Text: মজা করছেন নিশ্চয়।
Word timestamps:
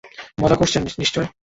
মজা 0.37 0.55
করছেন 0.55 0.81
নিশ্চয়। 0.99 1.27